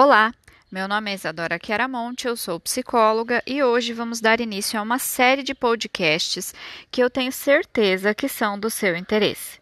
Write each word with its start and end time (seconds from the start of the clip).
Olá, 0.00 0.32
meu 0.70 0.86
nome 0.86 1.10
é 1.10 1.14
Isadora 1.14 1.58
Chiaramonte, 1.60 2.28
eu 2.28 2.36
sou 2.36 2.60
psicóloga 2.60 3.42
e 3.44 3.64
hoje 3.64 3.92
vamos 3.92 4.20
dar 4.20 4.40
início 4.40 4.78
a 4.78 4.82
uma 4.84 4.96
série 4.96 5.42
de 5.42 5.56
podcasts 5.56 6.54
que 6.88 7.02
eu 7.02 7.10
tenho 7.10 7.32
certeza 7.32 8.14
que 8.14 8.28
são 8.28 8.56
do 8.56 8.70
seu 8.70 8.96
interesse. 8.96 9.58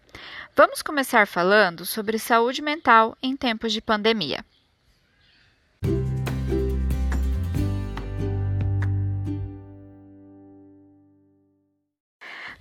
Vamos 0.54 0.82
começar 0.82 1.26
falando 1.26 1.86
sobre 1.86 2.18
saúde 2.18 2.60
mental 2.60 3.16
em 3.22 3.34
tempos 3.34 3.72
de 3.72 3.80
pandemia. 3.80 4.44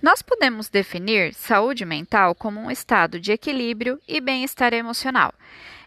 Nós 0.00 0.22
podemos 0.22 0.70
definir 0.70 1.34
saúde 1.34 1.84
mental 1.84 2.34
como 2.34 2.58
um 2.58 2.70
estado 2.70 3.20
de 3.20 3.32
equilíbrio 3.32 4.00
e 4.08 4.18
bem-estar 4.18 4.72
emocional. 4.72 5.34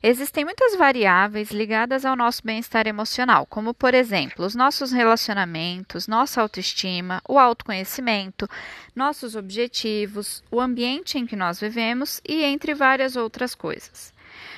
Existem 0.02 0.46
muitas 0.46 0.78
variáveis 0.78 1.52
ligadas 1.52 2.06
ao 2.06 2.16
nosso 2.16 2.42
bem-estar 2.44 2.88
emocional, 2.88 3.46
como, 3.46 3.74
por 3.74 3.94
exemplo, 3.94 4.46
os 4.46 4.56
nossos 4.56 4.94
relacionamentos, 4.94 6.08
nossa 6.08 6.42
autoestima, 6.42 7.22
o 7.28 7.38
autoconhecimento, 7.38 8.48
nossos 8.96 9.36
objetivos, 9.36 10.42
o 10.50 10.62
ambiente 10.62 11.18
em 11.18 11.26
que 11.26 11.36
nós 11.36 11.60
vivemos 11.60 12.22
e 12.28 12.44
entre 12.44 12.74
várias 12.74 13.18
outras 13.18 13.54
coisas. 13.54 14.14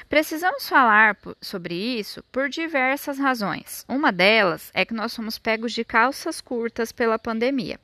Precisamos 0.07 0.69
falar 0.69 1.17
sobre 1.41 1.73
isso 1.73 2.23
por 2.31 2.47
diversas 2.47 3.17
razões. 3.17 3.83
Uma 3.87 4.11
delas 4.11 4.69
é 4.75 4.85
que 4.85 4.93
nós 4.93 5.11
somos 5.11 5.39
pegos 5.39 5.73
de 5.73 5.83
calças 5.83 6.39
curtas 6.39 6.91
pela 6.91 7.17
pandemia. 7.17 7.79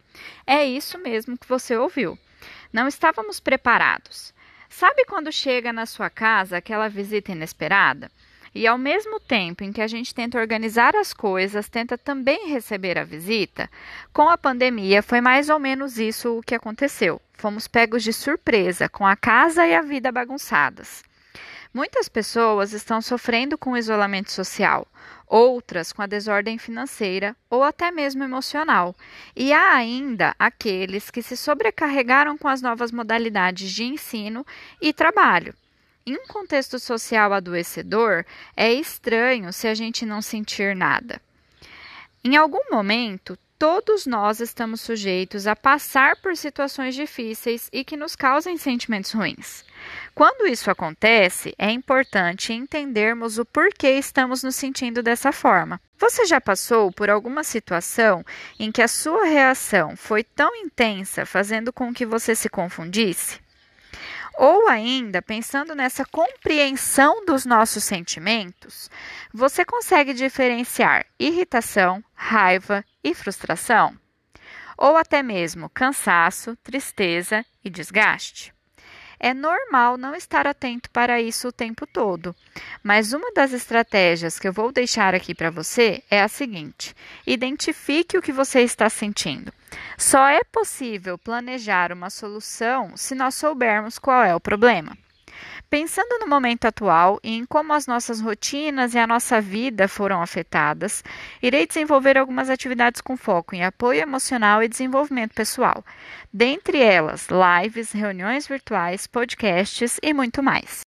É 0.46 0.64
isso 0.64 1.00
mesmo 1.00 1.38
que 1.38 1.48
você 1.48 1.76
ouviu. 1.76 2.20
Não 2.72 2.88
estávamos 2.88 3.40
preparados. 3.40 4.34
Sabe 4.70 5.06
quando 5.06 5.32
chega 5.32 5.72
na 5.72 5.86
sua 5.86 6.10
casa 6.10 6.58
aquela 6.58 6.88
visita 6.88 7.32
inesperada? 7.32 8.12
E 8.54 8.66
ao 8.66 8.78
mesmo 8.78 9.20
tempo 9.20 9.64
em 9.64 9.72
que 9.72 9.82
a 9.82 9.88
gente 9.88 10.16
tenta 10.16 10.40
organizar 10.40 10.96
as 10.96 11.14
coisas, 11.14 11.70
tenta 11.70 11.98
também 11.98 12.50
receber 12.50 12.98
a 12.98 13.04
visita, 13.04 13.70
com 14.12 14.28
a 14.30 14.38
pandemia 14.38 15.04
foi 15.04 15.22
mais 15.22 15.50
ou 15.50 15.60
menos 15.60 16.00
isso 16.00 16.40
o 16.40 16.42
que 16.42 16.56
aconteceu. 16.56 17.22
Fomos 17.34 17.68
pegos 17.68 18.04
de 18.04 18.12
surpresa, 18.12 18.90
com 18.90 19.06
a 19.06 19.16
casa 19.16 19.68
e 19.68 19.76
a 19.76 19.82
vida 19.82 20.12
bagunçadas. 20.12 21.04
Muitas 21.72 22.10
pessoas 22.10 22.74
estão 22.74 23.00
sofrendo 23.00 23.58
com 23.58 23.74
o 23.74 23.78
isolamento 23.78 24.32
social, 24.32 24.88
outras 25.28 25.92
com 25.92 26.02
a 26.02 26.08
desordem 26.08 26.58
financeira 26.58 27.36
ou 27.50 27.64
até 27.64 27.92
mesmo 27.92 28.24
emocional. 28.24 28.96
E 29.36 29.52
há 29.52 29.74
ainda 29.74 30.34
aqueles 30.40 31.12
que 31.12 31.22
se 31.22 31.36
sobrecarregaram 31.36 32.38
com 32.38 32.48
as 32.48 32.62
novas 32.62 32.92
modalidades 32.92 33.72
de 33.72 33.84
ensino 33.84 34.46
e 34.82 34.94
trabalho. 34.94 35.54
Em 36.06 36.16
um 36.16 36.26
contexto 36.26 36.80
social 36.80 37.34
adoecedor, 37.34 38.24
é 38.56 38.72
estranho 38.72 39.52
se 39.52 39.68
a 39.68 39.74
gente 39.74 40.06
não 40.06 40.22
sentir 40.22 40.74
nada. 40.74 41.22
Em 42.24 42.38
algum 42.38 42.72
momento, 42.72 43.38
todos 43.60 44.06
nós 44.06 44.40
estamos 44.40 44.82
sujeitos 44.82 45.48
a 45.48 45.56
passar 45.56 46.16
por 46.22 46.38
situações 46.38 46.96
difíceis 46.96 47.70
e 47.74 47.84
que 47.84 47.98
nos 47.98 48.16
causem 48.16 48.58
sentimentos 48.58 49.12
ruins. 49.12 49.66
Quando 50.14 50.48
isso 50.48 50.72
acontece, 50.72 51.54
é 51.58 51.70
importante 51.70 52.54
entendermos 52.54 53.38
o 53.38 53.46
porquê 53.46 53.92
estamos 53.92 54.44
nos 54.44 54.56
sentindo 54.56 55.04
dessa 55.04 55.32
forma. 55.32 55.80
Você 56.00 56.26
já 56.26 56.40
passou 56.40 56.92
por 56.92 57.10
alguma 57.10 57.44
situação 57.44 58.24
em 58.60 58.72
que 58.72 58.82
a 58.82 58.88
sua 58.88 59.26
reação 59.26 59.96
foi 59.96 60.24
tão 60.24 60.56
intensa, 60.56 61.26
fazendo 61.26 61.72
com 61.74 61.94
que 61.94 62.06
você 62.06 62.36
se 62.36 62.50
confundisse? 62.50 63.40
Ou 64.38 64.68
ainda, 64.68 65.20
pensando 65.20 65.74
nessa 65.74 66.06
compreensão 66.06 67.26
dos 67.26 67.44
nossos 67.44 67.84
sentimentos, 67.84 68.90
você 69.34 69.66
consegue 69.66 70.14
diferenciar 70.14 71.08
irritação, 71.20 72.04
raiva 72.14 72.86
e 73.04 73.16
frustração? 73.16 73.98
Ou 74.78 74.96
até 74.96 75.24
mesmo 75.24 75.70
cansaço, 75.70 76.56
tristeza 76.58 77.44
e 77.64 77.70
desgaste? 77.70 78.57
É 79.20 79.34
normal 79.34 79.98
não 79.98 80.16
estar 80.16 80.46
atento 80.46 80.90
para 80.92 81.20
isso 81.22 81.48
o 81.48 81.52
tempo 81.52 81.88
todo, 81.88 82.36
mas 82.84 83.14
uma 83.14 83.32
das 83.34 83.52
estratégias 83.52 84.38
que 84.38 84.48
eu 84.48 84.54
vou 84.54 84.72
deixar 84.72 85.16
aqui 85.16 85.34
para 85.34 85.50
você 85.50 86.04
é 86.10 86.22
a 86.22 86.28
seguinte: 86.28 86.96
identifique 87.26 88.18
o 88.18 88.22
que 88.22 88.32
você 88.32 88.62
está 88.62 88.90
sentindo. 88.90 89.52
Só 89.98 90.28
é 90.28 90.44
possível 90.44 91.18
planejar 91.18 91.92
uma 91.92 92.10
solução 92.10 92.96
se 92.96 93.16
nós 93.16 93.36
soubermos 93.36 93.98
qual 93.98 94.24
é 94.24 94.36
o 94.36 94.40
problema. 94.40 94.98
Pensando 95.70 96.20
no 96.20 96.28
momento 96.28 96.64
atual 96.64 97.20
e 97.22 97.36
em 97.36 97.46
como 97.46 97.74
as 97.74 97.86
nossas 97.86 98.22
rotinas 98.22 98.94
e 98.94 98.98
a 98.98 99.06
nossa 99.06 99.42
vida 99.42 99.86
foram 99.90 100.22
afetadas, 100.22 101.04
irei 101.44 101.68
desenvolver 101.68 102.18
algumas 102.18 102.50
atividades 102.50 103.02
com 103.02 103.18
foco 103.18 103.54
em 103.54 103.66
apoio 103.66 104.00
emocional 104.00 104.64
e 104.64 104.70
desenvolvimento 104.70 105.34
pessoal, 105.34 105.84
dentre 106.32 106.82
elas 106.82 107.28
lives, 107.28 107.92
reuniões 107.92 108.48
virtuais, 108.48 109.08
podcasts 109.08 110.00
e 110.02 110.14
muito 110.14 110.42
mais. 110.42 110.86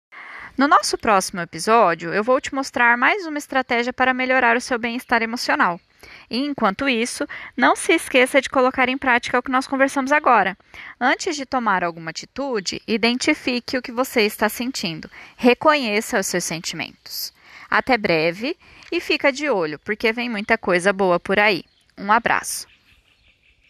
No 0.57 0.67
nosso 0.67 0.97
próximo 0.97 1.43
episódio, 1.43 2.15
eu 2.15 2.25
vou 2.25 2.41
te 2.41 2.55
mostrar 2.55 2.97
mais 2.97 3.27
uma 3.27 3.39
estratégia 3.39 3.93
para 3.93 4.15
melhorar 4.15 4.57
o 4.57 4.61
seu 4.63 4.79
bem-estar 4.79 5.23
emocional. 5.23 5.79
Enquanto 6.31 6.89
isso, 6.89 7.27
não 7.57 7.75
se 7.75 7.93
esqueça 7.93 8.41
de 8.41 8.49
colocar 8.49 8.89
em 8.89 8.97
prática 8.97 9.39
o 9.39 9.43
que 9.43 9.51
nós 9.51 9.67
conversamos 9.67 10.13
agora. 10.13 10.57
Antes 11.01 11.35
de 11.35 11.45
tomar 11.45 11.83
alguma 11.83 12.11
atitude, 12.11 12.81
identifique 12.87 13.77
o 13.77 13.83
que 13.83 13.91
você 13.91 14.23
está 14.23 14.49
sentindo. 14.49 15.11
Reconheça 15.37 16.21
os 16.21 16.27
seus 16.27 16.45
sentimentos. 16.45 17.33
Até 17.69 17.99
breve 17.99 18.57
e 18.93 19.01
fica 19.01 19.33
de 19.33 19.49
olho, 19.49 19.79
porque 19.81 20.13
vem 20.13 20.29
muita 20.29 20.57
coisa 20.57 20.93
boa 20.93 21.19
por 21.19 21.39
aí. 21.39 21.65
Um 21.99 22.13
abraço. 22.13 22.69